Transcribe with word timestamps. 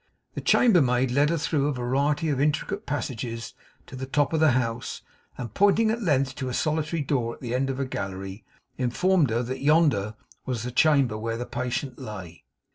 The 0.33 0.41
chambermaid 0.41 1.11
led 1.11 1.29
her, 1.29 1.37
through 1.37 1.67
a 1.67 1.71
variety 1.73 2.29
of 2.29 2.41
intricate 2.41 2.87
passages, 2.87 3.53
to 3.85 3.95
the 3.95 4.07
top 4.07 4.33
of 4.33 4.39
the 4.39 4.53
house; 4.53 5.03
and 5.37 5.53
pointing 5.53 5.91
at 5.91 6.01
length 6.01 6.33
to 6.37 6.49
a 6.49 6.55
solitary 6.55 7.03
door 7.03 7.35
at 7.35 7.39
the 7.39 7.53
end 7.53 7.69
of 7.69 7.79
a 7.79 7.85
gallery, 7.85 8.43
informed 8.79 9.29
her 9.29 9.43
that 9.43 9.61
yonder 9.61 10.15
was 10.43 10.63
the 10.63 10.71
chamber 10.71 11.19
where 11.19 11.37
the 11.37 11.45
patient 11.45 11.99
lay. 11.99 12.45